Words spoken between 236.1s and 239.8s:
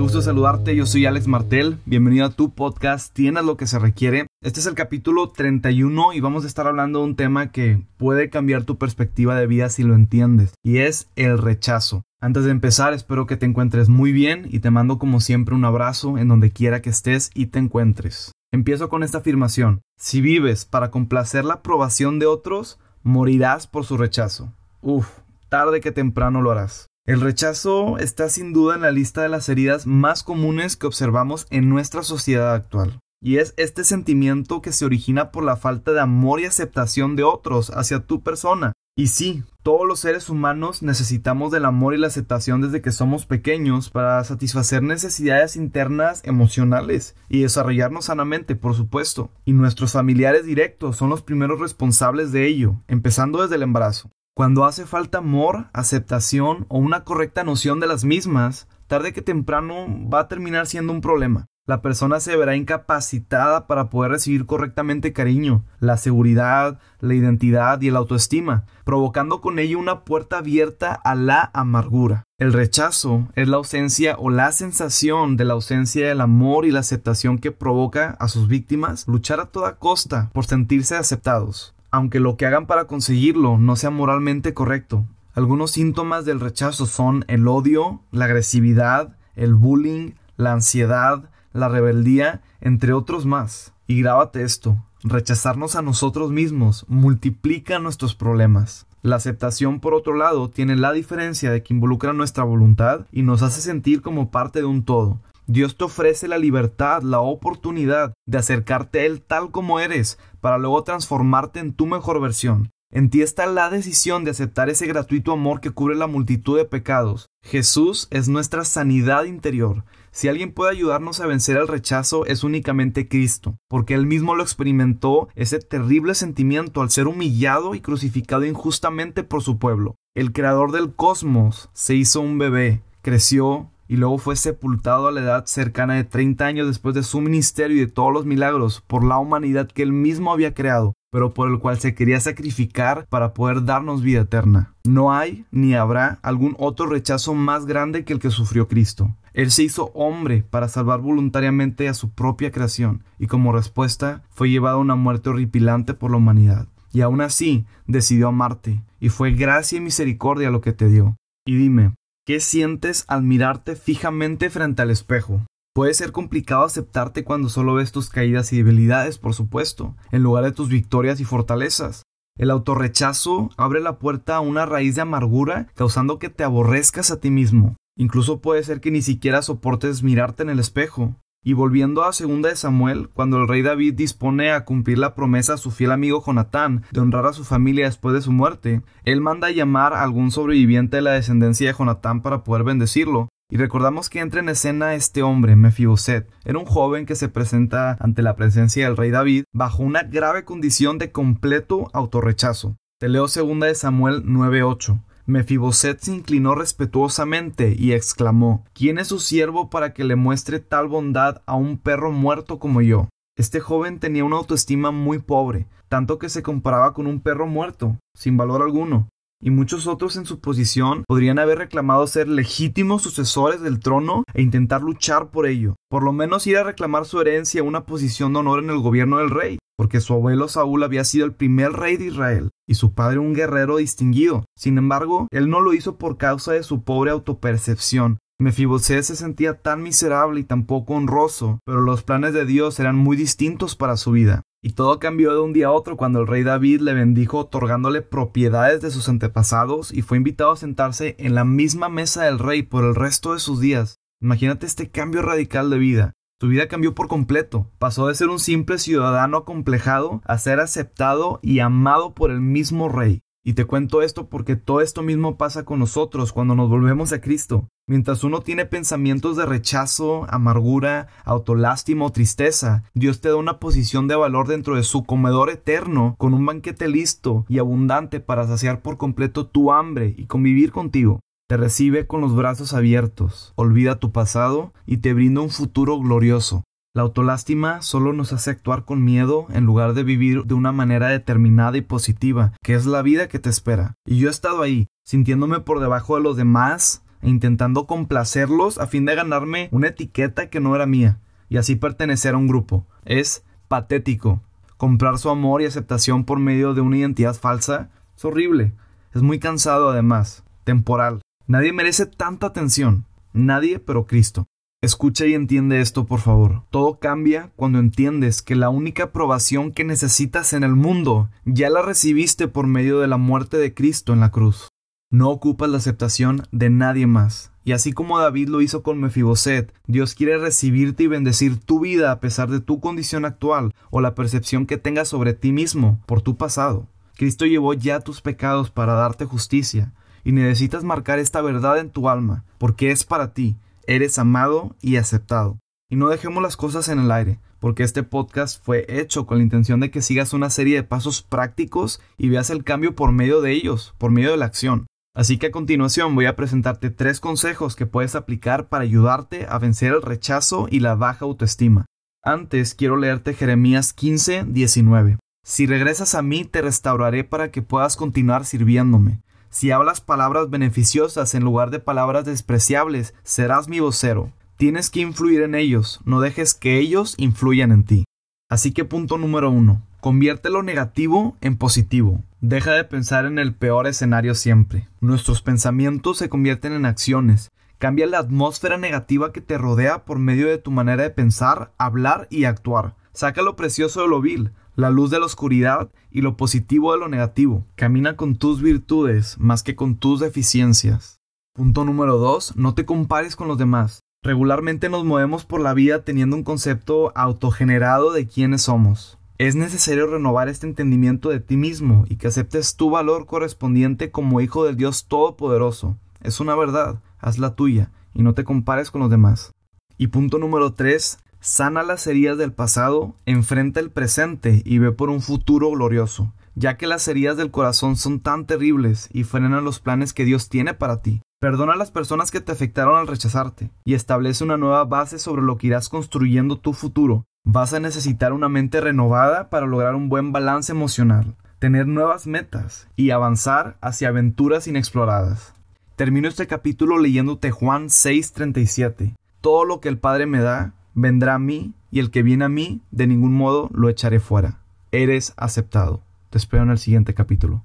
causa de su pobre autopercepción. Mefiboset se sentía